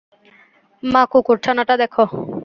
মা, 0.83 1.01
কুকুরছানাটা 1.11 1.75
দেখ। 1.77 1.93